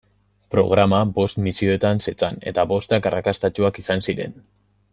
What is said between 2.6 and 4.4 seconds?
bostak arrakastatsuak izan ziren.